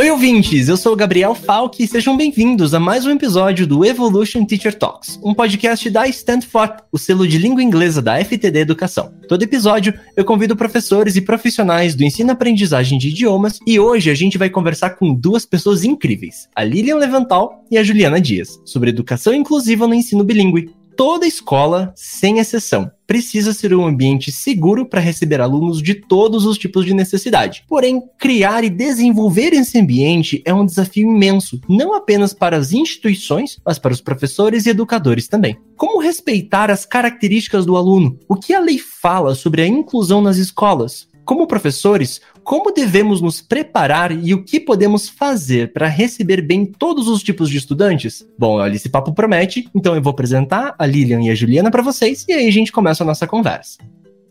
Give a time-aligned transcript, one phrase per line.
[0.00, 0.66] Oi, ouvintes!
[0.66, 4.74] Eu sou o Gabriel Falck e sejam bem-vindos a mais um episódio do Evolution Teacher
[4.74, 9.12] Talks, um podcast da Stanford, o selo de língua inglesa da FTD Educação.
[9.28, 14.38] Todo episódio eu convido professores e profissionais do ensino-aprendizagem de idiomas e hoje a gente
[14.38, 19.34] vai conversar com duas pessoas incríveis, a Lilian Levantal e a Juliana Dias, sobre educação
[19.34, 25.40] inclusiva no ensino bilíngue toda escola, sem exceção, precisa ser um ambiente seguro para receber
[25.40, 27.64] alunos de todos os tipos de necessidade.
[27.66, 33.58] Porém, criar e desenvolver esse ambiente é um desafio imenso, não apenas para as instituições,
[33.64, 35.56] mas para os professores e educadores também.
[35.74, 38.18] Como respeitar as características do aluno?
[38.28, 41.08] O que a lei fala sobre a inclusão nas escolas?
[41.24, 42.20] Como professores,
[42.50, 47.48] como devemos nos preparar e o que podemos fazer para receber bem todos os tipos
[47.48, 48.26] de estudantes?
[48.36, 51.80] Bom, olha, esse papo promete, então eu vou apresentar a Lilian e a Juliana para
[51.80, 53.78] vocês e aí a gente começa a nossa conversa.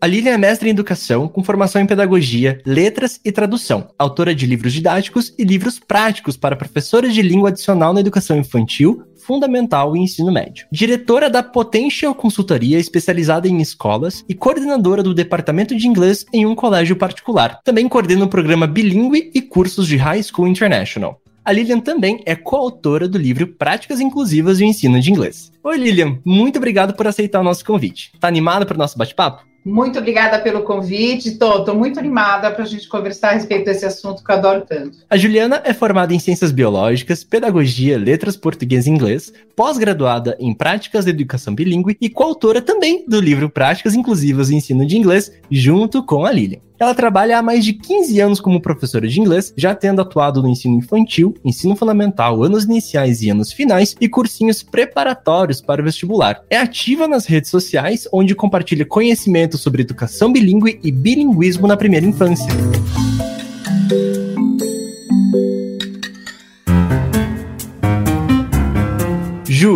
[0.02, 4.46] A Lilian é mestre em educação, com formação em pedagogia, letras e tradução, autora de
[4.46, 10.00] livros didáticos e livros práticos para professores de língua adicional na educação infantil, fundamental e
[10.00, 10.66] ensino médio.
[10.72, 16.56] Diretora da Potential Consultoria, especializada em escolas, e coordenadora do departamento de inglês em um
[16.56, 17.60] colégio particular.
[17.66, 21.22] Também coordena o programa bilíngue e cursos de High School International.
[21.44, 25.52] A Lilian também é coautora do livro Práticas Inclusivas e Ensino de Inglês.
[25.62, 28.12] Oi, Lilian, muito obrigado por aceitar o nosso convite.
[28.18, 29.49] Tá animada para o nosso bate-papo?
[29.64, 31.30] Muito obrigada pelo convite.
[31.30, 35.00] Estou muito animada para a gente conversar a respeito desse assunto que eu adoro tanto.
[35.10, 41.06] A Juliana é formada em Ciências Biológicas, Pedagogia, Letras Português e Inglês, pós-graduada em Práticas
[41.06, 46.04] de Educação Bilíngue e coautora também do livro Práticas Inclusivas e Ensino de Inglês, junto
[46.04, 46.69] com a Lilian.
[46.80, 50.48] Ela trabalha há mais de 15 anos como professora de inglês, já tendo atuado no
[50.48, 56.42] ensino infantil, ensino fundamental, anos iniciais e anos finais e cursinhos preparatórios para o vestibular.
[56.50, 62.06] É ativa nas redes sociais, onde compartilha conhecimentos sobre educação bilíngue e bilinguismo na primeira
[62.06, 62.48] infância.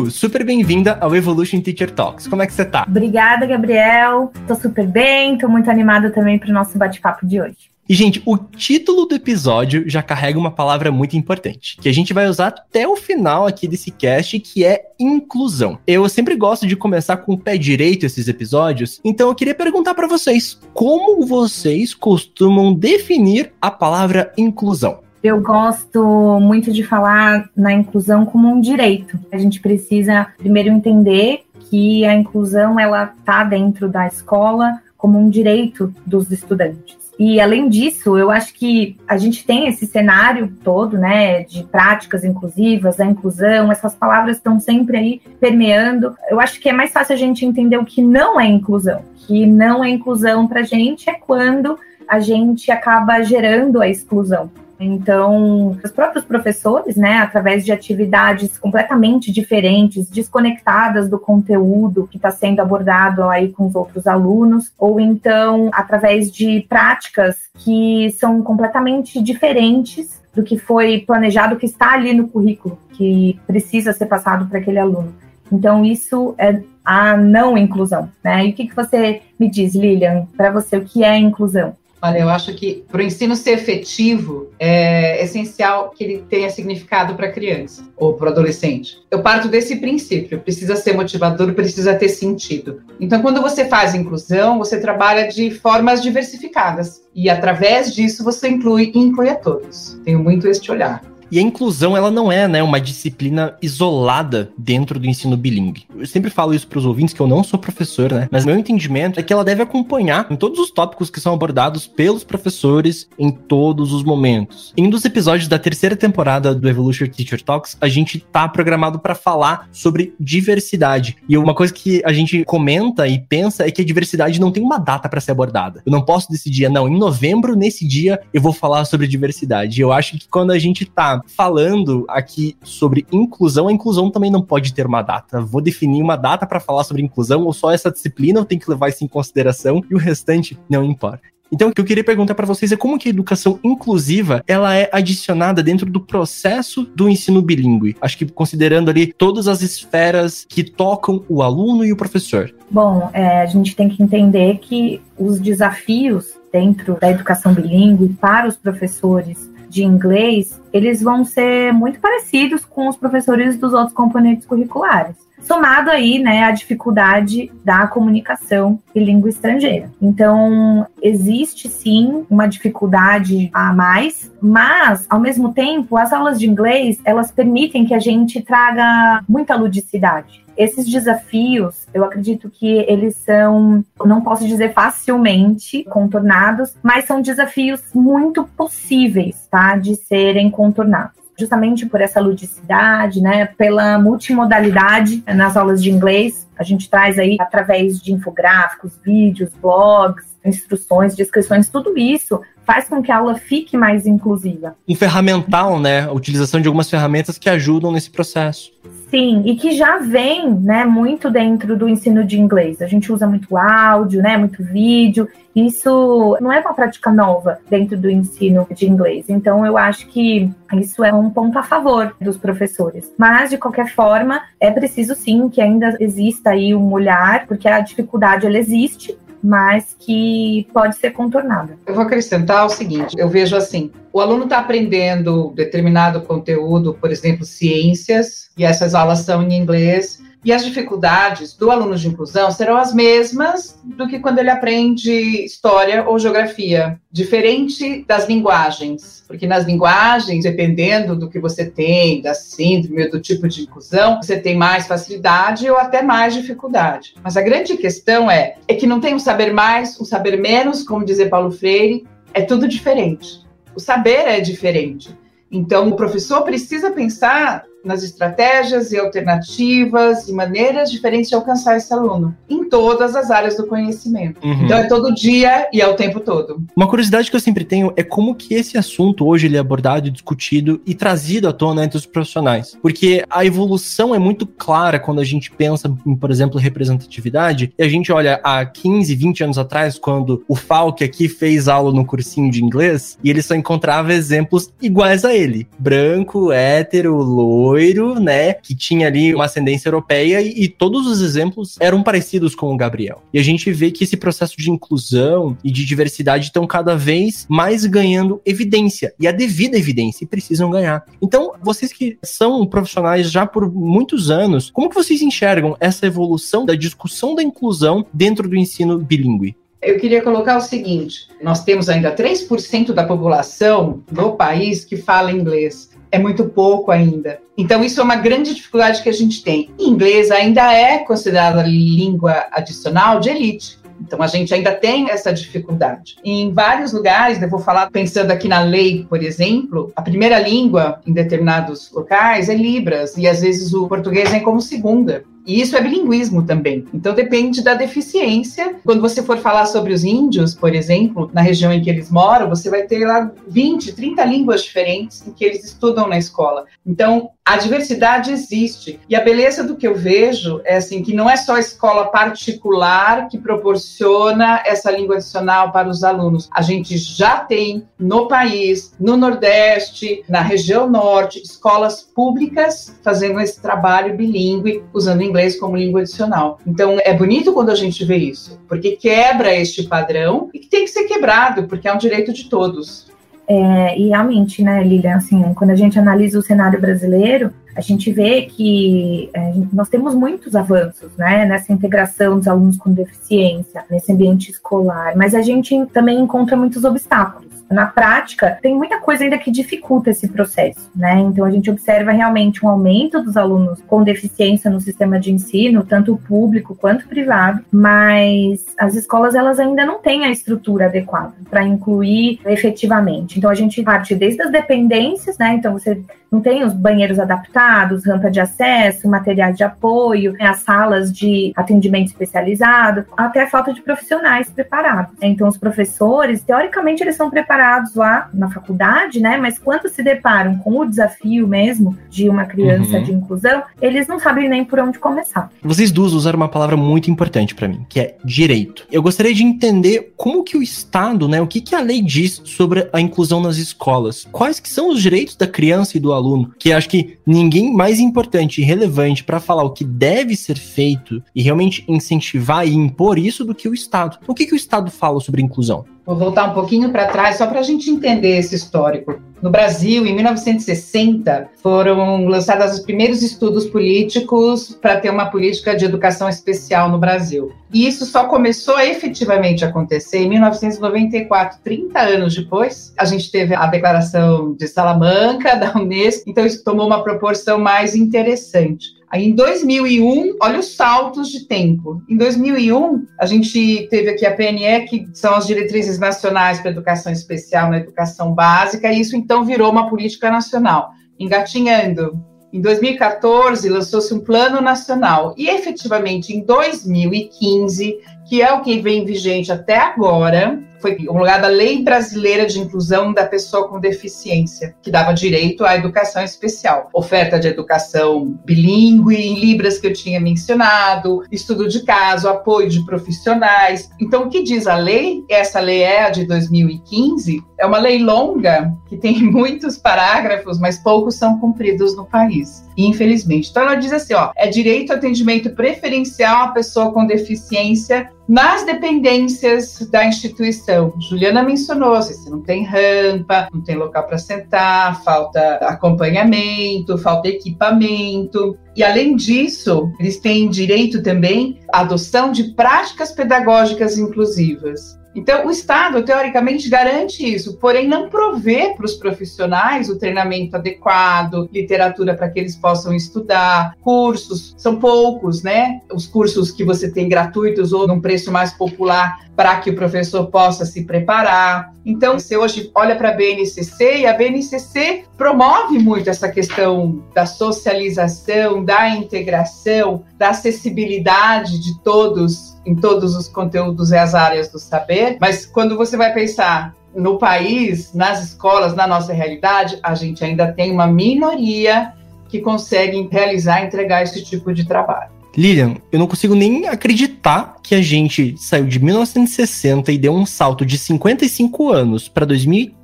[0.03, 2.27] Ju, super bem-vinda ao Evolution Teacher Talks.
[2.27, 2.85] Como é que você tá?
[2.87, 4.31] Obrigada, Gabriel.
[4.47, 7.73] Tô super bem, tô muito animada também pro nosso bate-papo de hoje.
[7.87, 12.13] E, gente, o título do episódio já carrega uma palavra muito importante, que a gente
[12.13, 15.77] vai usar até o final aqui desse cast, que é inclusão.
[15.85, 19.93] Eu sempre gosto de começar com o pé direito esses episódios, então eu queria perguntar
[19.93, 25.02] para vocês, como vocês costumam definir a palavra inclusão?
[25.23, 29.17] Eu gosto muito de falar na inclusão como um direito.
[29.31, 35.29] A gente precisa primeiro entender que a inclusão ela está dentro da escola como um
[35.29, 36.97] direito dos estudantes.
[37.17, 42.25] E além disso, eu acho que a gente tem esse cenário todo, né, de práticas
[42.25, 46.17] inclusivas, a inclusão, essas palavras estão sempre aí permeando.
[46.29, 49.01] Eu acho que é mais fácil a gente entender o que não é inclusão.
[49.25, 54.51] Que não é inclusão para a gente é quando a gente acaba gerando a exclusão.
[54.79, 62.31] Então, os próprios professores, né, através de atividades completamente diferentes, desconectadas do conteúdo que está
[62.31, 69.21] sendo abordado aí com os outros alunos, ou então através de práticas que são completamente
[69.21, 74.59] diferentes do que foi planejado, que está ali no currículo, que precisa ser passado para
[74.59, 75.13] aquele aluno.
[75.51, 78.45] Então, isso é a não inclusão, né?
[78.45, 81.75] E o que, que você me diz, Lilian, para você, o que é inclusão?
[82.05, 87.15] Olha, eu acho que para o ensino ser efetivo, é essencial que ele tenha significado
[87.15, 88.97] para a criança ou para o adolescente.
[89.09, 92.81] Eu parto desse princípio, precisa ser motivador, precisa ter sentido.
[92.99, 98.91] Então, quando você faz inclusão, você trabalha de formas diversificadas e através disso você inclui
[98.93, 99.97] e inclui a todos.
[100.03, 101.12] Tenho muito este olhar.
[101.33, 105.87] E a inclusão, ela não é, né, uma disciplina isolada dentro do ensino bilíngue.
[105.97, 108.29] Eu sempre falo isso para os ouvintes que eu não sou professor, né?
[108.29, 111.87] Mas meu entendimento é que ela deve acompanhar em todos os tópicos que são abordados
[111.87, 114.71] pelos professores em todos os momentos.
[114.77, 118.99] Em um dos episódios da terceira temporada do Evolution Teacher Talks, a gente tá programado
[118.99, 121.17] para falar sobre diversidade.
[121.27, 124.61] E uma coisa que a gente comenta e pensa é que a diversidade não tem
[124.61, 125.81] uma data para ser abordada.
[125.83, 129.81] Eu não posso decidir, não, em novembro, nesse dia, eu vou falar sobre diversidade.
[129.81, 134.41] Eu acho que quando a gente tá falando aqui sobre inclusão, a inclusão também não
[134.41, 135.41] pode ter uma data.
[135.41, 138.69] Vou definir uma data para falar sobre inclusão, ou só essa disciplina eu tenho que
[138.69, 141.33] levar isso em consideração e o restante não importa.
[141.53, 144.75] Então, o que eu queria perguntar para vocês é como que a educação inclusiva ela
[144.75, 147.95] é adicionada dentro do processo do ensino bilíngue.
[148.01, 152.51] Acho que considerando ali todas as esferas que tocam o aluno e o professor.
[152.71, 158.47] Bom, é, a gente tem que entender que os desafios dentro da educação bilíngue para
[158.47, 164.45] os professores de inglês, eles vão ser muito parecidos com os professores dos outros componentes
[164.45, 165.15] curriculares.
[165.43, 169.89] Somado aí, né, a dificuldade da comunicação em língua estrangeira.
[170.01, 176.99] Então, existe sim uma dificuldade a mais, mas ao mesmo tempo, as aulas de inglês,
[177.05, 180.43] elas permitem que a gente traga muita ludicidade.
[180.55, 187.81] Esses desafios, eu acredito que eles são, não posso dizer facilmente contornados, mas são desafios
[187.93, 195.81] muito possíveis, tá, de serem contornados justamente por essa ludicidade, né, pela multimodalidade nas aulas
[195.81, 196.47] de inglês.
[196.57, 203.01] A gente traz aí através de infográficos, vídeos, blogs, instruções, descrições, tudo isso faz com
[203.01, 204.75] que a aula fique mais inclusiva.
[204.87, 206.03] Um ferramental, né?
[206.03, 208.71] A utilização de algumas ferramentas que ajudam nesse processo.
[209.13, 212.81] Sim, e que já vem, né, muito dentro do ensino de inglês.
[212.81, 215.29] A gente usa muito áudio, né, muito vídeo.
[215.55, 219.25] Isso não é uma prática nova dentro do ensino de inglês.
[219.29, 223.13] Então, eu acho que isso é um ponto a favor dos professores.
[223.15, 227.81] Mas, de qualquer forma, é preciso sim que ainda exista aí um olhar, porque a
[227.81, 231.77] dificuldade ela existe, mas que pode ser contornada.
[231.85, 237.11] Eu vou acrescentar o seguinte: eu vejo assim, o aluno está aprendendo determinado conteúdo, por
[237.11, 240.22] exemplo, ciências, e essas aulas são em inglês.
[240.43, 245.11] E as dificuldades do aluno de inclusão serão as mesmas do que quando ele aprende
[245.45, 252.33] história ou geografia, diferente das linguagens, porque nas linguagens, dependendo do que você tem, da
[252.33, 257.15] síndrome, do tipo de inclusão, você tem mais facilidade ou até mais dificuldade.
[257.23, 260.83] Mas a grande questão é, é que não tem um saber mais, um saber menos,
[260.83, 263.43] como dizer Paulo Freire, é tudo diferente.
[263.73, 265.09] O saber é diferente.
[265.49, 271.93] Então, o professor precisa pensar nas estratégias e alternativas e maneiras diferentes de alcançar esse
[271.93, 274.39] aluno em todas as áreas do conhecimento.
[274.43, 274.65] Uhum.
[274.65, 276.63] Então é todo dia e é o tempo todo.
[276.75, 280.09] Uma curiosidade que eu sempre tenho é como que esse assunto hoje ele é abordado,
[280.09, 282.77] discutido e trazido à tona entre os profissionais.
[282.81, 287.83] Porque a evolução é muito clara quando a gente pensa em, por exemplo, representatividade e
[287.83, 292.05] a gente olha há 15, 20 anos atrás, quando o Falk aqui fez aula no
[292.05, 295.67] cursinho de inglês e ele só encontrava exemplos iguais a ele.
[295.77, 298.53] Branco, hétero, loiro, loiro, né?
[298.53, 302.77] Que tinha ali uma ascendência europeia e, e, todos os exemplos eram parecidos com o
[302.77, 303.23] Gabriel.
[303.33, 307.45] E a gente vê que esse processo de inclusão e de diversidade estão cada vez
[307.49, 311.03] mais ganhando evidência e a devida evidência e precisam ganhar.
[311.21, 316.65] Então, vocês que são profissionais já por muitos anos, como que vocês enxergam essa evolução
[316.65, 319.55] da discussão da inclusão dentro do ensino bilíngue?
[319.81, 325.31] Eu queria colocar o seguinte: nós temos ainda 3% da população do país que fala
[325.31, 327.39] inglês é muito pouco ainda.
[327.57, 329.71] Então, isso é uma grande dificuldade que a gente tem.
[329.79, 333.79] inglês ainda é considerada língua adicional de elite.
[333.99, 336.17] Então, a gente ainda tem essa dificuldade.
[336.23, 341.01] Em vários lugares, eu vou falar pensando aqui na lei, por exemplo, a primeira língua
[341.05, 345.23] em determinados locais é Libras, e às vezes o português vem como segunda.
[345.45, 346.85] E isso é bilinguismo também.
[346.93, 348.75] Então depende da deficiência.
[348.83, 352.49] Quando você for falar sobre os índios, por exemplo, na região em que eles moram,
[352.49, 356.65] você vai ter lá 20, 30 línguas diferentes em que eles estudam na escola.
[356.85, 358.99] Então, a diversidade existe.
[359.09, 362.05] E a beleza do que eu vejo é assim que não é só a escola
[362.05, 366.49] particular que proporciona essa língua adicional para os alunos.
[366.51, 373.61] A gente já tem no país, no Nordeste, na região Norte, escolas públicas fazendo esse
[373.61, 376.59] trabalho bilíngue, usando inglês como língua adicional.
[376.65, 380.85] Então é bonito quando a gente vê isso, porque quebra este padrão e que tem
[380.85, 383.12] que ser quebrado, porque é um direito de todos.
[383.47, 388.11] É, e realmente, né, Lilian, assim, quando a gente analisa o cenário brasileiro, a gente
[388.11, 394.11] vê que é, nós temos muitos avanços, né, nessa integração dos alunos com deficiência, nesse
[394.11, 399.37] ambiente escolar, mas a gente também encontra muitos obstáculos na prática, tem muita coisa ainda
[399.37, 401.19] que dificulta esse processo, né?
[401.19, 405.83] Então a gente observa realmente um aumento dos alunos com deficiência no sistema de ensino,
[405.83, 411.63] tanto público quanto privado, mas as escolas elas ainda não têm a estrutura adequada para
[411.63, 413.37] incluir efetivamente.
[413.37, 415.55] Então a gente parte desde as dependências, né?
[415.55, 416.01] Então você
[416.31, 420.47] não tem os banheiros adaptados, rampa de acesso, materiais de apoio, né?
[420.47, 425.15] as salas de atendimento especializado, até a falta de profissionais preparados.
[425.21, 429.37] Então os professores, teoricamente, eles são preparados preparados lá na faculdade, né?
[429.37, 433.03] Mas quando se deparam com o desafio mesmo de uma criança uhum.
[433.03, 435.49] de inclusão, eles não sabem nem por onde começar.
[435.61, 438.85] Vocês duas usaram uma palavra muito importante para mim, que é direito.
[438.91, 442.41] Eu gostaria de entender como que o Estado, né, o que que a lei diz
[442.43, 444.27] sobre a inclusão nas escolas.
[444.31, 446.51] Quais que são os direitos da criança e do aluno?
[446.59, 451.23] Que acho que ninguém mais importante e relevante para falar o que deve ser feito
[451.33, 454.17] e realmente incentivar e impor isso do que o Estado.
[454.27, 455.85] O que que o Estado fala sobre inclusão?
[456.05, 459.21] Vou voltar um pouquinho para trás, só para a gente entender esse histórico.
[459.41, 465.85] No Brasil, em 1960, foram lançados os primeiros estudos políticos para ter uma política de
[465.85, 467.51] educação especial no Brasil.
[467.73, 472.93] E isso só começou a efetivamente acontecer em 1994, 30 anos depois.
[472.97, 477.95] A gente teve a declaração de Salamanca, da Unesco, então isso tomou uma proporção mais
[477.95, 478.93] interessante.
[479.13, 482.01] Aí, em 2001, olha os saltos de tempo.
[482.09, 487.13] Em 2001, a gente teve aqui a PNE, que são as diretrizes nacionais para educação
[487.13, 490.89] especial na educação básica, e isso então virou uma política nacional.
[491.19, 492.19] Engatinhando,
[492.51, 497.95] em 2014, lançou-se um plano nacional, e efetivamente em 2015,
[498.33, 503.13] que é o que vem vigente até agora, foi homologada a Lei Brasileira de Inclusão
[503.13, 506.89] da Pessoa com Deficiência, que dava direito à educação especial.
[506.93, 512.85] Oferta de educação bilíngue, em Libras que eu tinha mencionado, estudo de caso, apoio de
[512.85, 513.89] profissionais.
[514.01, 515.23] Então, o que diz a lei?
[515.29, 520.79] Essa lei é a de 2015, é uma lei longa, que tem muitos parágrafos, mas
[520.79, 523.49] poucos são cumpridos no país, infelizmente.
[523.51, 528.65] Então, ela diz assim: ó, é direito ao atendimento preferencial à pessoa com deficiência nas
[528.65, 535.55] dependências da instituição, Juliana mencionou, se não tem rampa, não tem local para sentar, falta
[535.57, 538.57] acompanhamento, falta equipamento.
[538.75, 544.97] E além disso, eles têm direito também à adoção de práticas pedagógicas inclusivas.
[545.15, 551.49] Então, o Estado, teoricamente, garante isso, porém não provê para os profissionais o treinamento adequado,
[551.51, 555.81] literatura para que eles possam estudar, cursos, são poucos, né?
[555.93, 560.27] Os cursos que você tem gratuitos ou num preço mais popular para que o professor
[560.27, 561.73] possa se preparar.
[561.85, 567.25] Então, você hoje olha para a BNCC e a BNCC promove muito essa questão da
[567.25, 574.59] socialização, da integração, da acessibilidade de todos em todos os conteúdos e as áreas do
[574.59, 580.23] saber, mas quando você vai pensar no país, nas escolas, na nossa realidade, a gente
[580.23, 581.93] ainda tem uma minoria
[582.29, 585.11] que consegue realizar entregar esse tipo de trabalho.
[585.35, 590.25] Lilian, eu não consigo nem acreditar que a gente saiu de 1960 e deu um
[590.25, 592.82] salto de 55 anos para 2015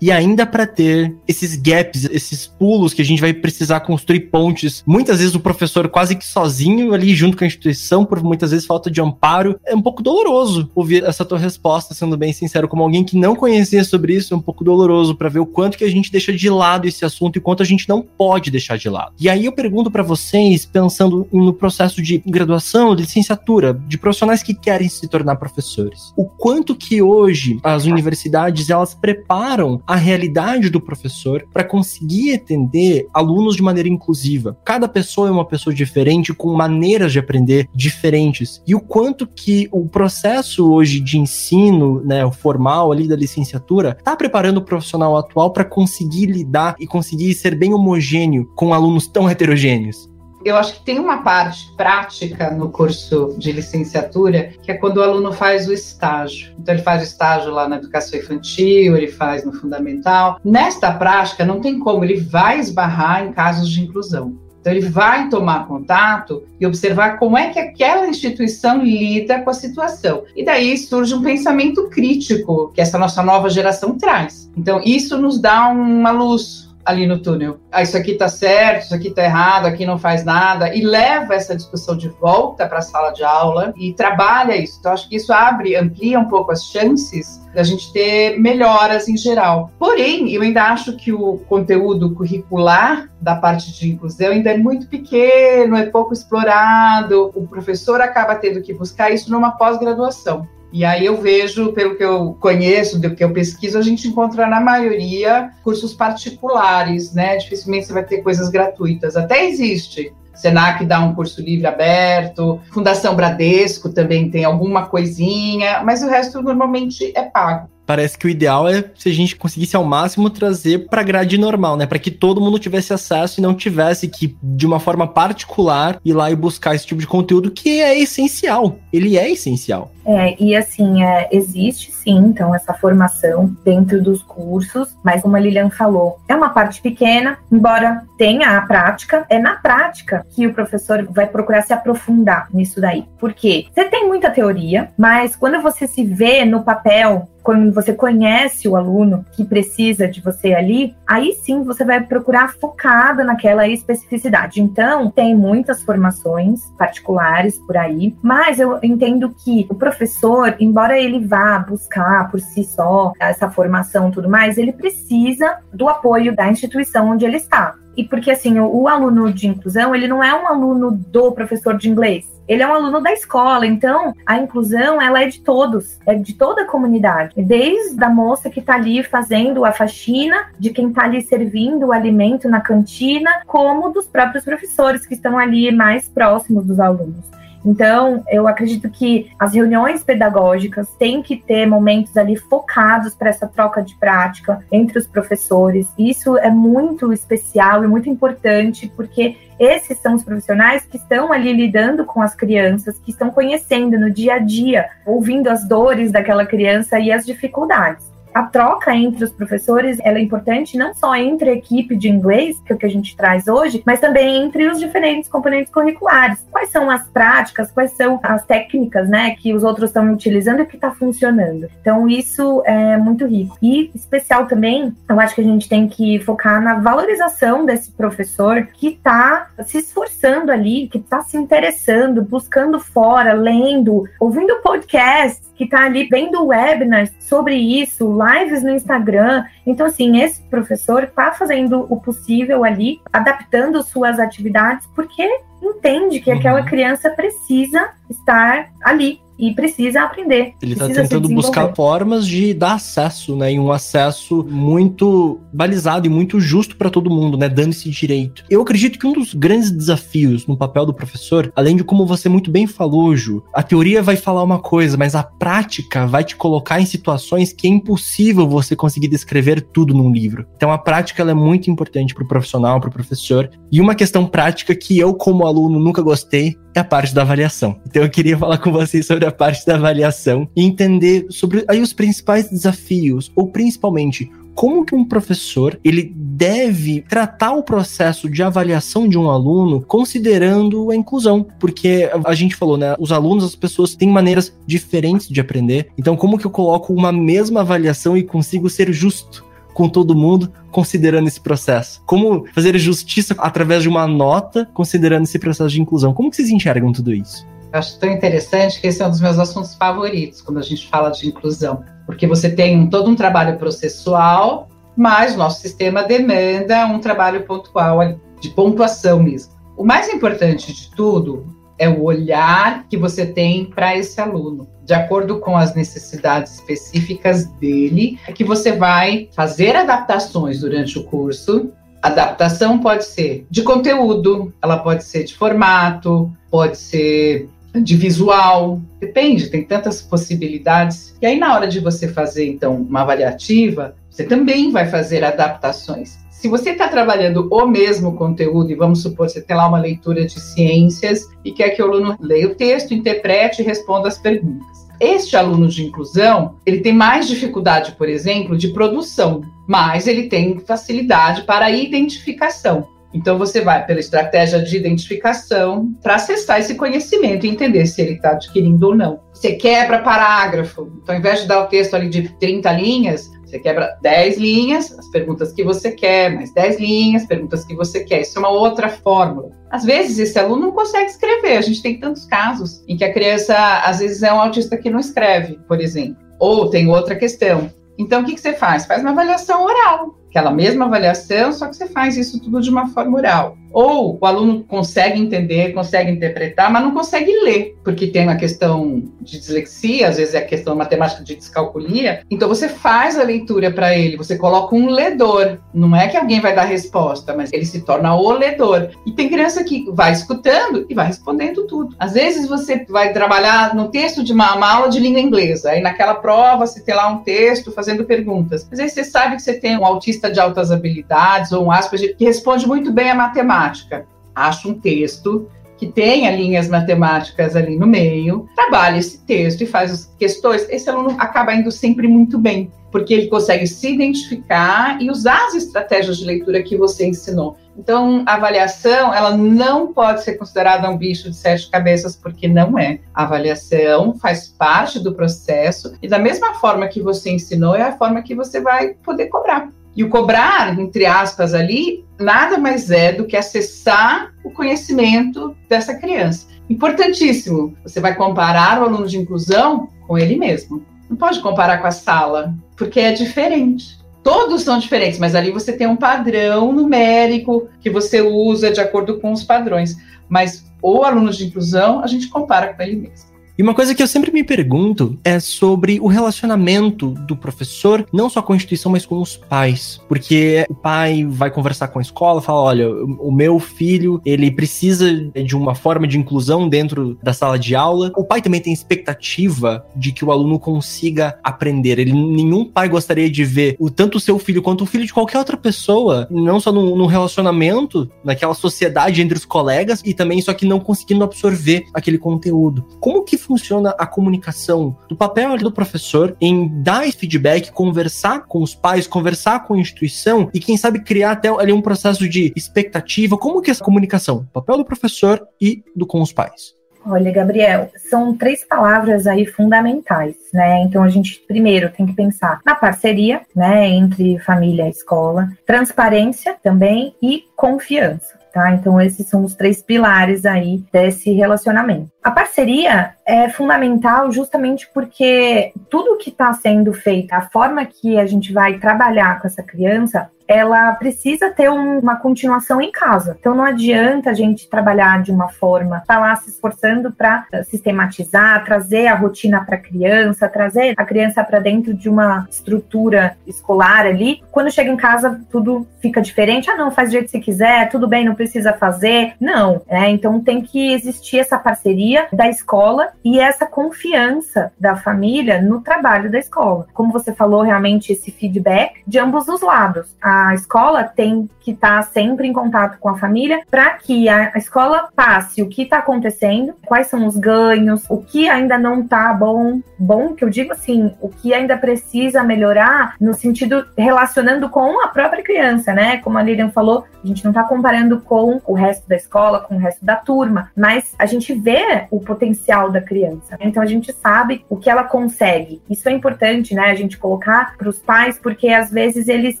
[0.00, 4.82] e ainda para ter esses gaps, esses pulos que a gente vai precisar construir pontes.
[4.86, 8.66] Muitas vezes o professor quase que sozinho ali junto com a instituição, por muitas vezes
[8.66, 9.58] falta de amparo.
[9.64, 13.34] É um pouco doloroso ouvir essa tua resposta, sendo bem sincero, como alguém que não
[13.34, 16.32] conhecia sobre isso, é um pouco doloroso para ver o quanto que a gente deixa
[16.32, 19.12] de lado esse assunto e quanto a gente não pode deixar de lado.
[19.18, 24.42] E aí eu pergunto para vocês, pensando no processo de graduação, de licenciatura, de profissionais
[24.42, 26.12] que querem se tornar professores.
[26.16, 33.06] O quanto que hoje as universidades elas preparam a realidade do professor para conseguir atender
[33.14, 34.58] alunos de maneira inclusiva.
[34.64, 38.60] Cada pessoa é uma pessoa diferente com maneiras de aprender diferentes.
[38.66, 43.94] E o quanto que o processo hoje de ensino, né, o formal ali da licenciatura,
[43.96, 49.06] está preparando o profissional atual para conseguir lidar e conseguir ser bem homogêneo com alunos
[49.06, 50.15] tão heterogêneos
[50.46, 55.02] eu acho que tem uma parte prática no curso de licenciatura, que é quando o
[55.02, 56.54] aluno faz o estágio.
[56.56, 60.38] Então, ele faz o estágio lá na educação infantil, ele faz no fundamental.
[60.44, 64.36] Nesta prática, não tem como, ele vai esbarrar em casos de inclusão.
[64.60, 69.54] Então, ele vai tomar contato e observar como é que aquela instituição lida com a
[69.54, 70.24] situação.
[70.34, 74.50] E daí surge um pensamento crítico que essa nossa nova geração traz.
[74.56, 77.58] Então, isso nos dá uma luz ali no túnel.
[77.70, 81.34] Ah, isso aqui está certo, isso aqui está errado, aqui não faz nada, e leva
[81.34, 84.78] essa discussão de volta para a sala de aula e trabalha isso.
[84.78, 89.16] Então, acho que isso abre, amplia um pouco as chances da gente ter melhoras em
[89.16, 89.70] geral.
[89.78, 94.86] Porém, eu ainda acho que o conteúdo curricular da parte de inclusão ainda é muito
[94.86, 97.32] pequeno, é pouco explorado.
[97.34, 100.46] O professor acaba tendo que buscar isso numa pós-graduação.
[100.76, 104.46] E aí eu vejo, pelo que eu conheço, do que eu pesquiso, a gente encontra
[104.46, 107.38] na maioria cursos particulares, né?
[107.38, 109.16] Dificilmente você vai ter coisas gratuitas.
[109.16, 110.12] Até existe.
[110.34, 116.42] Senac dá um curso livre aberto, Fundação Bradesco também tem alguma coisinha, mas o resto
[116.42, 120.88] normalmente é pago parece que o ideal é se a gente conseguisse ao máximo trazer
[120.88, 121.86] para grade normal, né?
[121.86, 126.12] Para que todo mundo tivesse acesso e não tivesse que, de uma forma particular, ir
[126.12, 128.78] lá e buscar esse tipo de conteúdo que é essencial.
[128.92, 129.92] Ele é essencial.
[130.06, 135.40] É, e assim, é, existe sim, então, essa formação dentro dos cursos, mas como a
[135.40, 140.54] Lilian falou, é uma parte pequena, embora tenha a prática, é na prática que o
[140.54, 143.04] professor vai procurar se aprofundar nisso daí.
[143.18, 143.66] Por quê?
[143.74, 148.74] Você tem muita teoria, mas quando você se vê no papel quando você conhece o
[148.74, 154.60] aluno que precisa de você ali, aí sim você vai procurar focada naquela especificidade.
[154.60, 161.24] Então, tem muitas formações particulares por aí, mas eu entendo que o professor, embora ele
[161.24, 166.50] vá buscar por si só essa formação e tudo mais, ele precisa do apoio da
[166.50, 167.76] instituição onde ele está.
[167.96, 171.78] E porque assim, o, o, aluno de inclusão, ele não é um aluno do professor
[171.78, 172.35] de inglês.
[172.48, 176.34] Ele é um aluno da escola, então a inclusão ela é de todos, é de
[176.34, 181.04] toda a comunidade, desde a moça que está ali fazendo a faxina, de quem está
[181.04, 186.64] ali servindo o alimento na cantina, como dos próprios professores que estão ali mais próximos
[186.64, 187.36] dos alunos.
[187.66, 193.48] Então, eu acredito que as reuniões pedagógicas têm que ter momentos ali focados para essa
[193.48, 195.88] troca de prática entre os professores.
[195.98, 201.52] Isso é muito especial e muito importante, porque esses são os profissionais que estão ali
[201.52, 206.46] lidando com as crianças, que estão conhecendo no dia a dia, ouvindo as dores daquela
[206.46, 211.48] criança e as dificuldades a troca entre os professores ela é importante não só entre
[211.48, 214.68] a equipe de inglês, que é o que a gente traz hoje, mas também entre
[214.68, 216.46] os diferentes componentes curriculares.
[216.50, 220.66] Quais são as práticas, quais são as técnicas, né, que os outros estão utilizando e
[220.66, 221.66] que está funcionando.
[221.80, 223.56] Então, isso é muito rico.
[223.62, 228.66] E especial também, eu acho que a gente tem que focar na valorização desse professor
[228.74, 235.64] que está se esforçando ali, que está se interessando, buscando fora, lendo, ouvindo podcasts, que
[235.64, 239.44] está ali vendo webinars sobre isso, lives no Instagram.
[239.66, 245.26] Então, assim, esse professor está fazendo o possível ali, adaptando suas atividades, porque
[245.62, 246.38] entende que uhum.
[246.38, 250.54] aquela criança precisa estar ali e precisa aprender.
[250.62, 253.52] Ele está tentando buscar formas de dar acesso, né?
[253.52, 257.48] E um acesso muito balizado e muito justo para todo mundo, né?
[257.48, 258.44] Dando esse direito.
[258.50, 262.28] Eu acredito que um dos grandes desafios no papel do professor, além de como você
[262.28, 266.36] muito bem falou, Ju, a teoria vai falar uma coisa, mas a prática vai te
[266.36, 270.46] colocar em situações que é impossível você conseguir descrever tudo num livro.
[270.56, 273.50] Então a prática é muito importante para o profissional, para o professor.
[273.70, 277.76] E uma questão prática que eu, como aluno, nunca gostei é a parte da avaliação.
[277.86, 281.80] Então eu queria falar com vocês sobre a parte da avaliação e entender sobre aí
[281.80, 288.42] os principais desafios, ou principalmente como que um professor ele deve tratar o processo de
[288.42, 293.54] avaliação de um aluno considerando a inclusão, porque a gente falou, né, os alunos, as
[293.54, 295.88] pessoas têm maneiras diferentes de aprender.
[295.98, 299.45] Então, como que eu coloco uma mesma avaliação e consigo ser justo
[299.76, 302.02] com todo mundo, considerando esse processo?
[302.06, 306.14] Como fazer justiça através de uma nota, considerando esse processo de inclusão?
[306.14, 307.46] Como que vocês enxergam tudo isso?
[307.70, 310.88] Eu acho tão interessante que esse é um dos meus assuntos favoritos quando a gente
[310.88, 316.98] fala de inclusão, porque você tem todo um trabalho processual, mas nosso sistema demanda um
[316.98, 317.98] trabalho pontual
[318.40, 319.52] de pontuação mesmo.
[319.76, 324.94] O mais importante de tudo é o olhar que você tem para esse aluno, de
[324.94, 331.72] acordo com as necessidades específicas dele, é que você vai fazer adaptações durante o curso.
[332.02, 339.48] Adaptação pode ser de conteúdo, ela pode ser de formato, pode ser de visual, depende,
[339.48, 341.14] tem tantas possibilidades.
[341.20, 346.25] E aí, na hora de você fazer, então, uma avaliativa, você também vai fazer adaptações
[346.46, 350.24] se você está trabalhando o mesmo conteúdo, e vamos supor, você tem lá uma leitura
[350.24, 354.86] de ciências e quer que o aluno leia o texto, interprete e responda as perguntas.
[355.00, 360.60] Este aluno de inclusão, ele tem mais dificuldade, por exemplo, de produção, mas ele tem
[360.60, 362.86] facilidade para identificação.
[363.12, 368.12] Então, você vai pela estratégia de identificação para acessar esse conhecimento e entender se ele
[368.12, 369.18] está adquirindo ou não.
[369.32, 370.92] Você quebra parágrafo.
[371.02, 374.98] Então, ao invés de dar o texto ali de 30 linhas, você quebra 10 linhas,
[374.98, 378.20] as perguntas que você quer, mais 10 linhas, perguntas que você quer.
[378.20, 379.50] Isso é uma outra fórmula.
[379.70, 381.56] Às vezes, esse aluno não consegue escrever.
[381.56, 384.90] A gente tem tantos casos em que a criança, às vezes, é um autista que
[384.90, 386.16] não escreve, por exemplo.
[386.38, 387.70] Ou tem outra questão.
[387.98, 388.84] Então, o que, que você faz?
[388.84, 390.18] Faz uma avaliação oral.
[390.36, 393.56] Aquela mesma avaliação, só que você faz isso tudo de uma forma oral.
[393.72, 399.02] Ou o aluno consegue entender, consegue interpretar, mas não consegue ler, porque tem uma questão
[399.20, 402.22] de dislexia, às vezes é a questão matemática de descalculia.
[402.30, 405.58] Então você faz a leitura para ele, você coloca um ledor.
[405.74, 408.90] Não é que alguém vai dar resposta, mas ele se torna o ledor.
[409.06, 411.94] E tem criança que vai escutando e vai respondendo tudo.
[411.98, 415.82] Às vezes você vai trabalhar no texto de uma, uma aula de língua inglesa, aí
[415.82, 418.66] naquela prova você tem lá um texto fazendo perguntas.
[418.70, 422.16] Mas aí você sabe que você tem um autista de altas habilidades ou um Asperger
[422.16, 424.06] que responde muito bem a matemática.
[424.34, 429.92] Acha um texto que tenha linhas matemáticas ali no meio, trabalha esse texto e faz
[429.92, 435.10] as questões, esse aluno acaba indo sempre muito bem, porque ele consegue se identificar e
[435.10, 437.56] usar as estratégias de leitura que você ensinou.
[437.78, 442.78] Então, a avaliação, ela não pode ser considerada um bicho de sete cabeças, porque não
[442.78, 443.00] é.
[443.14, 447.96] A avaliação faz parte do processo e da mesma forma que você ensinou, é a
[447.98, 449.68] forma que você vai poder cobrar.
[449.96, 455.94] E o cobrar, entre aspas, ali, nada mais é do que acessar o conhecimento dessa
[455.94, 456.48] criança.
[456.68, 457.74] Importantíssimo.
[457.82, 460.84] Você vai comparar o aluno de inclusão com ele mesmo.
[461.08, 463.98] Não pode comparar com a sala, porque é diferente.
[464.22, 469.20] Todos são diferentes, mas ali você tem um padrão numérico que você usa de acordo
[469.20, 469.96] com os padrões.
[470.28, 473.35] Mas o aluno de inclusão, a gente compara com ele mesmo.
[473.58, 478.28] E uma coisa que eu sempre me pergunto é sobre o relacionamento do professor, não
[478.28, 479.98] só com a instituição, mas com os pais.
[480.06, 485.10] Porque o pai vai conversar com a escola, fala: olha, o meu filho, ele precisa
[485.34, 488.12] de uma forma de inclusão dentro da sala de aula.
[488.14, 491.98] O pai também tem expectativa de que o aluno consiga aprender.
[491.98, 495.14] Ele, nenhum pai gostaria de ver o tanto o seu filho quanto o filho de
[495.14, 500.52] qualquer outra pessoa, não só no relacionamento, naquela sociedade entre os colegas, e também só
[500.52, 502.84] que não conseguindo absorver aquele conteúdo.
[503.00, 508.62] Como que funciona a comunicação do papel do professor em dar esse feedback, conversar com
[508.62, 512.52] os pais, conversar com a instituição e quem sabe criar até ali um processo de
[512.56, 513.38] expectativa.
[513.38, 514.46] Como que é essa comunicação?
[514.52, 516.74] Papel do professor e do com os pais.
[517.08, 520.82] Olha, Gabriel, são três palavras aí fundamentais, né?
[520.82, 526.56] Então a gente primeiro tem que pensar na parceria, né, entre família e escola, transparência
[526.60, 528.36] também e confiança.
[528.56, 528.72] Tá?
[528.72, 532.10] Então, esses são os três pilares aí desse relacionamento.
[532.26, 538.26] A parceria é fundamental justamente porque tudo que está sendo feito, a forma que a
[538.26, 543.36] gente vai trabalhar com essa criança, ela precisa ter um, uma continuação em casa.
[543.38, 547.46] Então não adianta a gente trabalhar de uma forma, estar tá lá se esforçando para
[547.64, 553.36] sistematizar, trazer a rotina para a criança, trazer a criança para dentro de uma estrutura
[553.46, 554.40] escolar ali.
[554.52, 556.70] Quando chega em casa, tudo fica diferente.
[556.70, 559.34] Ah, não, faz do jeito que você quiser, tudo bem, não precisa fazer.
[559.40, 565.60] Não, é, então tem que existir essa parceria da escola e essa confiança da família
[565.60, 566.86] no trabalho da escola.
[566.92, 570.14] Como você falou, realmente esse feedback de ambos os lados.
[570.20, 574.52] A escola tem que estar tá sempre em contato com a família para que a,
[574.56, 579.32] escola passe o que está acontecendo, quais são os ganhos, o que ainda não está
[579.34, 585.02] bom, bom que eu digo assim, o que ainda precisa melhorar no sentido relacionando com
[585.04, 586.18] a própria criança, né?
[586.18, 589.74] Como a Lilian falou, a gente não está comparando com o resto da escola, com
[589.74, 593.56] o resto da turma, mas a gente vê o potencial da criança.
[593.60, 595.80] Então a gente sabe o que ela consegue.
[595.88, 596.90] Isso é importante, né?
[596.90, 599.60] A gente colocar para os pais, porque às vezes eles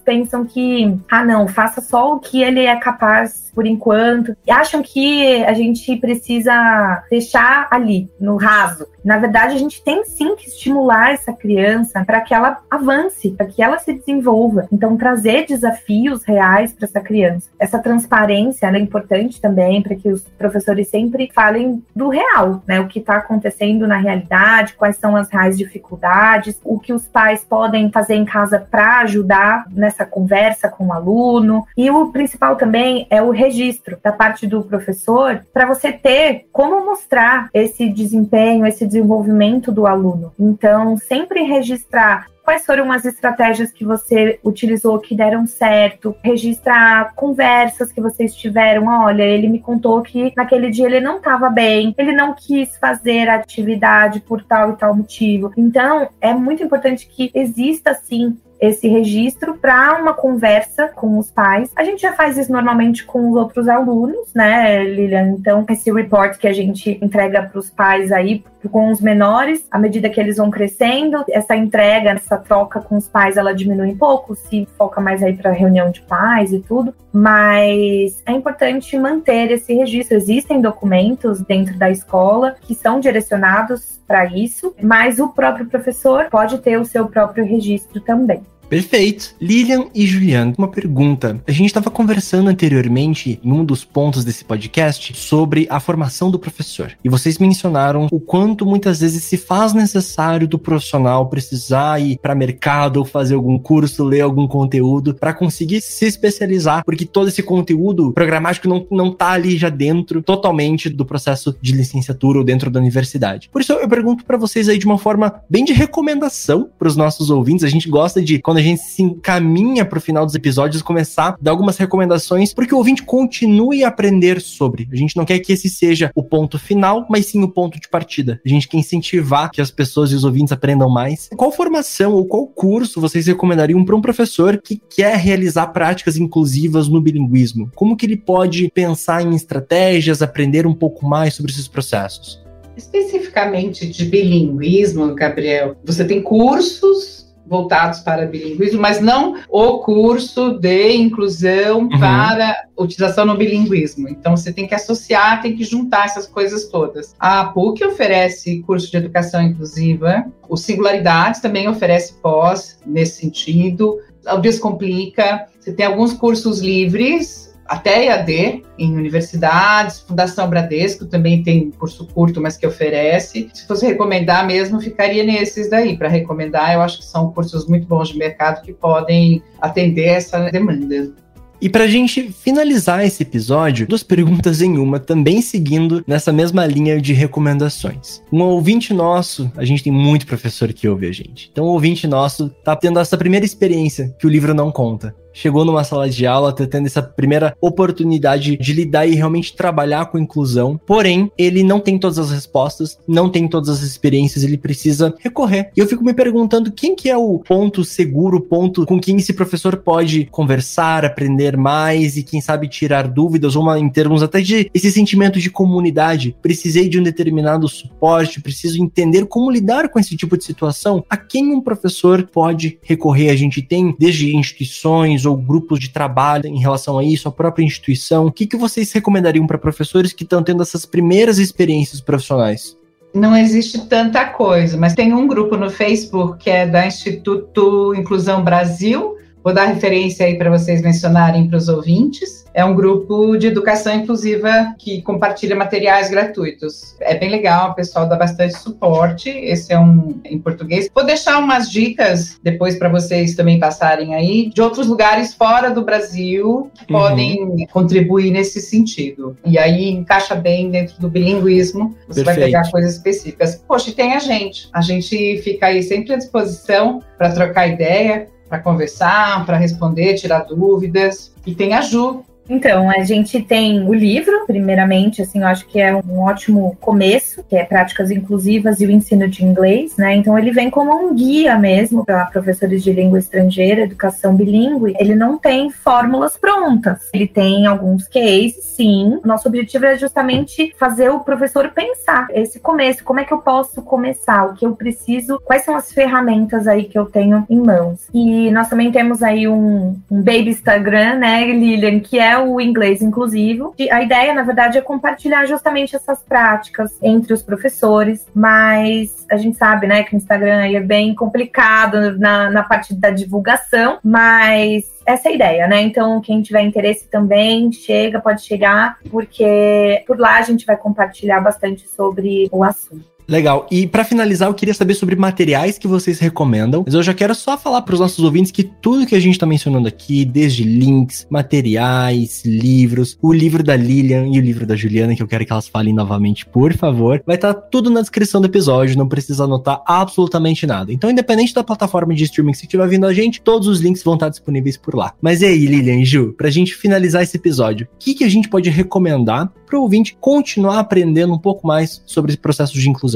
[0.00, 4.82] pensam que ah, não, faça só o que ele é capaz por enquanto, e acham
[4.82, 8.86] que a gente precisa deixar ali, no raso.
[9.02, 13.46] Na verdade, a gente tem sim que estimular essa criança para que ela avance, para
[13.46, 14.68] que ela se desenvolva.
[14.70, 17.48] Então, trazer desafios reais para essa criança.
[17.58, 22.35] Essa transparência é importante também para que os professores sempre falem do real,
[22.66, 22.80] né?
[22.80, 27.44] O que está acontecendo na realidade, quais são as reais dificuldades, o que os pais
[27.44, 31.66] podem fazer em casa para ajudar nessa conversa com o aluno.
[31.76, 36.84] E o principal também é o registro da parte do professor para você ter como
[36.84, 40.32] mostrar esse desempenho, esse desenvolvimento do aluno.
[40.38, 47.90] Então, sempre registrar quais foram as estratégias que você utilizou que deram certo, registrar conversas
[47.90, 48.86] que vocês tiveram.
[48.86, 53.28] Olha, ele me contou que naquele dia ele não estava bem, ele não quis fazer
[53.28, 55.52] a atividade por tal e tal motivo.
[55.56, 61.70] Então, é muito importante que exista sim esse registro para uma conversa com os pais.
[61.76, 65.36] A gente já faz isso normalmente com os outros alunos, né, Lilian?
[65.38, 69.78] Então, esse report que a gente entrega para os pais aí, com os menores, à
[69.78, 73.96] medida que eles vão crescendo, essa entrega, essa troca com os pais, ela diminui um
[73.96, 79.50] pouco, se foca mais aí para reunião de pais e tudo, mas é importante manter
[79.52, 80.16] esse registro.
[80.16, 86.58] Existem documentos dentro da escola que são direcionados para isso, mas o próprio professor pode
[86.58, 88.45] ter o seu próprio registro também.
[88.68, 89.34] Perfeito.
[89.40, 91.40] Lilian e Juliana, uma pergunta.
[91.46, 96.38] A gente estava conversando anteriormente, em um dos pontos desse podcast, sobre a formação do
[96.38, 96.92] professor.
[97.04, 102.34] E vocês mencionaram o quanto muitas vezes se faz necessário do profissional precisar ir para
[102.34, 107.42] mercado ou fazer algum curso, ler algum conteúdo para conseguir se especializar, porque todo esse
[107.42, 112.70] conteúdo programático não, não tá ali já dentro totalmente do processo de licenciatura ou dentro
[112.70, 113.48] da universidade.
[113.50, 116.96] Por isso eu pergunto para vocês aí de uma forma bem de recomendação para os
[116.96, 117.64] nossos ouvintes.
[117.64, 120.80] A gente gosta de, quando quando a gente se encaminha para o final dos episódios,
[120.80, 124.88] começar a dar algumas recomendações para que o ouvinte continue a aprender sobre.
[124.90, 127.86] A gente não quer que esse seja o ponto final, mas sim o ponto de
[127.86, 128.40] partida.
[128.44, 131.28] A gente quer incentivar que as pessoas e os ouvintes aprendam mais.
[131.36, 136.88] Qual formação ou qual curso vocês recomendariam para um professor que quer realizar práticas inclusivas
[136.88, 137.70] no bilinguismo?
[137.74, 142.42] Como que ele pode pensar em estratégias, aprender um pouco mais sobre esses processos?
[142.74, 150.92] Especificamente de bilinguismo, Gabriel, você tem cursos voltados para bilinguismo, mas não o curso de
[150.92, 151.98] inclusão uhum.
[151.98, 154.08] para utilização no bilinguismo.
[154.08, 157.14] Então você tem que associar, tem que juntar essas coisas todas.
[157.18, 163.98] A PUC oferece curso de educação inclusiva, o Singularidades também oferece pós nesse sentido.
[164.26, 171.70] O Descomplica, você tem alguns cursos livres até EAD em universidades, Fundação Bradesco também tem
[171.70, 173.48] curso curto, mas que oferece.
[173.52, 175.96] Se fosse recomendar mesmo, ficaria nesses daí.
[175.96, 180.50] Para recomendar, eu acho que são cursos muito bons de mercado que podem atender essa
[180.50, 181.12] demanda.
[181.60, 187.00] E pra gente finalizar esse episódio, duas perguntas em uma, também seguindo nessa mesma linha
[187.00, 188.22] de recomendações.
[188.30, 191.48] Um ouvinte nosso, a gente tem muito professor que ouve a gente.
[191.50, 195.66] Então, um ouvinte nosso tá tendo essa primeira experiência que o livro não conta chegou
[195.66, 200.18] numa sala de aula, tá tendo essa primeira oportunidade de lidar e realmente trabalhar com
[200.18, 200.80] inclusão.
[200.86, 205.70] Porém, ele não tem todas as respostas, não tem todas as experiências, ele precisa recorrer.
[205.76, 209.34] E eu fico me perguntando quem que é o ponto seguro, ponto com quem esse
[209.34, 214.40] professor pode conversar, aprender mais e quem sabe tirar dúvidas, ou uma, em termos até
[214.40, 216.34] de esse sentimento de comunidade.
[216.40, 221.04] Precisei de um determinado suporte, preciso entender como lidar com esse tipo de situação.
[221.10, 223.28] A quem um professor pode recorrer?
[223.28, 227.64] A gente tem desde instituições ou grupos de trabalho em relação a isso, a própria
[227.64, 228.26] instituição?
[228.26, 232.76] O que, que vocês recomendariam para professores que estão tendo essas primeiras experiências profissionais?
[233.14, 238.44] Não existe tanta coisa, mas tem um grupo no Facebook que é da Instituto Inclusão
[238.44, 239.16] Brasil.
[239.46, 243.94] Vou dar referência aí para vocês mencionarem para os ouvintes é um grupo de educação
[243.94, 246.96] inclusiva que compartilha materiais gratuitos.
[247.00, 249.28] É bem legal, o pessoal dá bastante suporte.
[249.28, 250.88] Esse é um em português.
[250.94, 255.84] Vou deixar umas dicas depois para vocês também passarem aí de outros lugares fora do
[255.84, 256.98] Brasil que uhum.
[256.98, 259.36] podem contribuir nesse sentido.
[259.44, 261.94] E aí encaixa bem dentro do bilinguismo.
[262.08, 262.24] Você Perfeito.
[262.24, 263.62] vai pegar coisas específicas.
[263.68, 264.70] Poxa, e tem a gente.
[264.72, 270.40] A gente fica aí sempre à disposição para trocar ideia, para conversar, para responder, tirar
[270.40, 271.32] dúvidas.
[271.44, 275.80] E tem a Ju, então, a gente tem o livro, primeiramente, assim, eu acho que
[275.80, 280.14] é um ótimo começo, que é Práticas Inclusivas e o Ensino de Inglês, né?
[280.14, 284.94] Então, ele vem como um guia mesmo para professores de língua estrangeira, educação bilíngue.
[284.98, 289.20] Ele não tem fórmulas prontas, ele tem alguns cases, sim.
[289.24, 293.82] Nosso objetivo é justamente fazer o professor pensar esse começo, como é que eu posso
[293.82, 298.06] começar, o que eu preciso, quais são as ferramentas aí que eu tenho em mãos.
[298.14, 303.02] E nós também temos aí um, um baby Instagram, né, Lilian, que é o inglês
[303.02, 303.74] inclusivo.
[303.90, 309.56] A ideia, na verdade, é compartilhar justamente essas práticas entre os professores, mas a gente
[309.56, 315.28] sabe, né, que o Instagram é bem complicado na, na parte da divulgação, mas essa
[315.28, 315.80] é a ideia, né?
[315.82, 321.40] Então, quem tiver interesse também, chega, pode chegar, porque por lá a gente vai compartilhar
[321.40, 323.15] bastante sobre o assunto.
[323.28, 323.66] Legal.
[323.70, 326.82] E para finalizar, eu queria saber sobre materiais que vocês recomendam.
[326.84, 329.34] Mas eu já quero só falar para os nossos ouvintes que tudo que a gente
[329.34, 334.76] está mencionando aqui, desde links, materiais, livros, o livro da Lilian e o livro da
[334.76, 338.00] Juliana, que eu quero que elas falem novamente, por favor, vai estar tá tudo na
[338.00, 340.92] descrição do episódio, não precisa anotar absolutamente nada.
[340.92, 344.14] Então, independente da plataforma de streaming que estiver vindo a gente, todos os links vão
[344.14, 345.12] estar disponíveis por lá.
[345.20, 348.28] Mas e aí, Lilian e Ju, pra gente finalizar esse episódio, o que, que a
[348.28, 352.88] gente pode recomendar para o ouvinte continuar aprendendo um pouco mais sobre esse processo de
[352.88, 353.15] inclusão?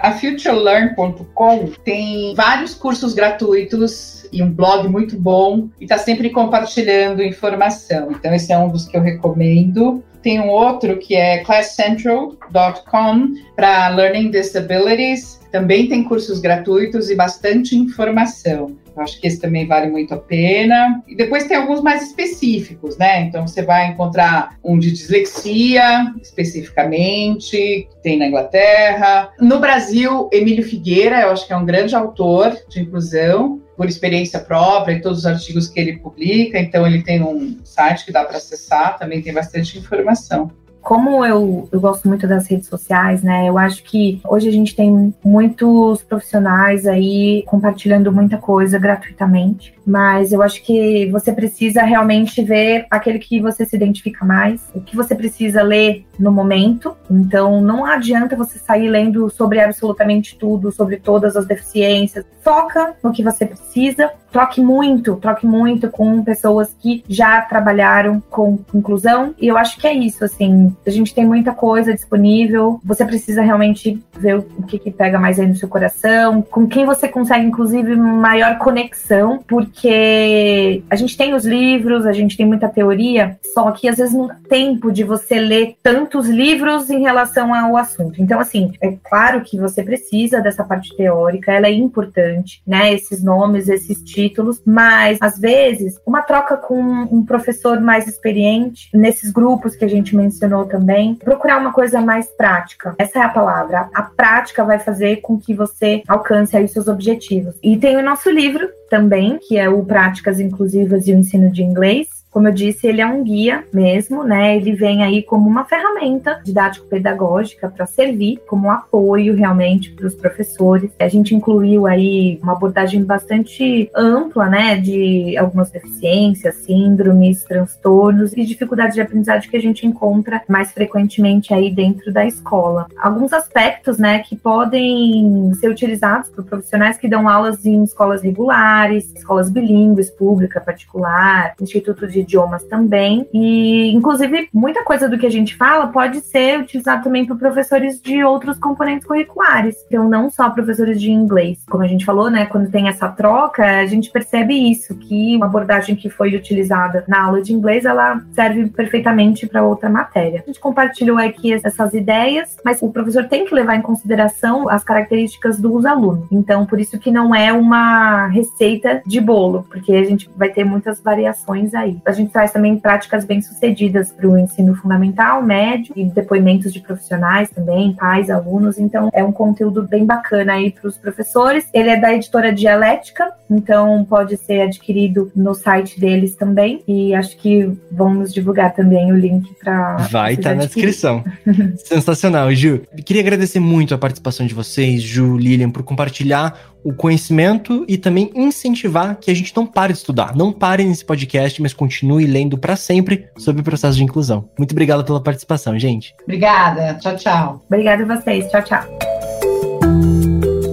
[0.00, 7.22] A futurelearn.com tem vários cursos gratuitos e um blog muito bom e está sempre compartilhando
[7.22, 8.12] informação.
[8.12, 10.02] Então, esse é um dos que eu recomendo.
[10.22, 15.40] Tem um outro que é classcentral.com para Learning Disabilities.
[15.50, 18.76] Também tem cursos gratuitos e bastante informação.
[19.00, 21.02] Acho que esse também vale muito a pena.
[21.06, 23.22] E depois tem alguns mais específicos, né?
[23.22, 29.30] Então você vai encontrar um de dislexia, especificamente, que tem na Inglaterra.
[29.40, 34.40] No Brasil, Emílio Figueira, eu acho que é um grande autor de inclusão por experiência
[34.40, 36.58] própria e todos os artigos que ele publica.
[36.58, 40.50] Então, ele tem um site que dá para acessar, também tem bastante informação
[40.88, 43.46] como eu, eu gosto muito das redes sociais, né?
[43.46, 50.32] Eu acho que hoje a gente tem muitos profissionais aí compartilhando muita coisa gratuitamente, mas
[50.32, 54.96] eu acho que você precisa realmente ver aquele que você se identifica mais, o que
[54.96, 56.96] você precisa ler no momento.
[57.10, 62.24] Então, não adianta você sair lendo sobre absolutamente tudo, sobre todas as deficiências.
[62.40, 68.58] foca no que você precisa, troque muito, troque muito com pessoas que já trabalharam com
[68.74, 69.34] inclusão.
[69.38, 72.80] E eu acho que é isso, assim, a gente tem muita coisa disponível.
[72.84, 76.84] Você precisa realmente ver o que, que pega mais aí no seu coração, com quem
[76.84, 82.68] você consegue, inclusive, maior conexão, porque a gente tem os livros, a gente tem muita
[82.68, 87.76] teoria, só que às vezes não tempo de você ler tantos livros em relação ao
[87.76, 88.20] assunto.
[88.20, 92.92] Então, assim, é claro que você precisa dessa parte teórica, ela é importante, né?
[92.92, 99.30] Esses nomes, esses títulos, mas às vezes uma troca com um professor mais experiente, nesses
[99.30, 102.96] grupos que a gente mencionou também, procurar uma coisa mais prática.
[102.98, 103.88] Essa é a palavra.
[103.94, 107.54] A prática vai fazer com que você alcance aí seus objetivos.
[107.62, 111.62] E tem o nosso livro também, que é o Práticas Inclusivas e o Ensino de
[111.62, 114.56] Inglês, como eu disse, ele é um guia mesmo, né?
[114.56, 120.90] Ele vem aí como uma ferramenta didático-pedagógica para servir como apoio realmente para os professores.
[120.98, 128.44] A gente incluiu aí uma abordagem bastante ampla, né, de algumas deficiências, síndromes, transtornos e
[128.44, 132.86] dificuldades de aprendizagem que a gente encontra mais frequentemente aí dentro da escola.
[132.98, 139.12] Alguns aspectos, né, que podem ser utilizados por profissionais que dão aulas em escolas regulares,
[139.14, 143.26] escolas bilíngues, pública, particular, instituto de idiomas também.
[143.32, 148.00] E, inclusive, muita coisa do que a gente fala pode ser utilizado também por professores
[148.00, 149.76] de outros componentes curriculares.
[149.86, 151.58] Então, não só professores de inglês.
[151.68, 152.46] Como a gente falou, né?
[152.46, 157.24] Quando tem essa troca, a gente percebe isso, que uma abordagem que foi utilizada na
[157.24, 160.42] aula de inglês, ela serve perfeitamente para outra matéria.
[160.42, 164.84] A gente compartilhou aqui essas ideias, mas o professor tem que levar em consideração as
[164.84, 166.26] características dos alunos.
[166.30, 170.64] Então, por isso que não é uma receita de bolo, porque a gente vai ter
[170.64, 171.98] muitas variações aí.
[172.08, 177.50] A gente traz também práticas bem-sucedidas para o ensino fundamental, médio e depoimentos de profissionais
[177.50, 178.78] também, pais, alunos.
[178.78, 181.66] Então, é um conteúdo bem bacana aí para os professores.
[181.70, 186.82] Ele é da editora Dialética, então pode ser adquirido no site deles também.
[186.88, 189.96] E acho que vamos divulgar também o link para.
[190.10, 191.22] Vai estar tá na descrição.
[191.84, 192.80] Sensacional, Ju.
[193.04, 198.30] Queria agradecer muito a participação de vocês, Ju, Lilian, por compartilhar o conhecimento e também
[198.34, 200.34] incentivar que a gente não pare de estudar.
[200.34, 204.48] Não pare nesse podcast, mas continue lendo para sempre sobre o processo de inclusão.
[204.56, 206.14] Muito obrigado pela participação, gente.
[206.22, 206.94] Obrigada.
[206.94, 207.62] Tchau, tchau.
[207.66, 208.48] Obrigada a vocês.
[208.50, 209.17] Tchau, tchau.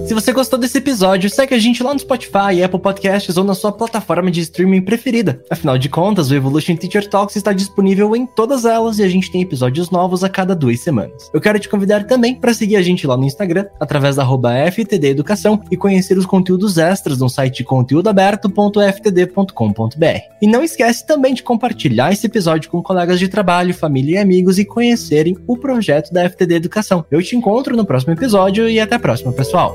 [0.06, 3.56] Se você gostou desse episódio, segue a gente lá no Spotify, Apple Podcasts ou na
[3.56, 5.42] sua plataforma de streaming preferida.
[5.50, 9.32] Afinal de contas, o Evolution Teacher Talks está disponível em todas elas e a gente
[9.32, 11.28] tem episódios novos a cada duas semanas.
[11.34, 14.24] Eu quero te convidar também para seguir a gente lá no Instagram, através da
[14.70, 20.20] FTD Educação e conhecer os conteúdos extras no site conteúdoaberto.ftd.com.br.
[20.40, 24.56] E não esquece também de compartilhar esse episódio com colegas de trabalho, família e amigos
[24.56, 27.04] e conhecerem o projeto da FTD Educação.
[27.10, 29.74] Eu te encontro no próximo episódio e até a próxima, pessoal.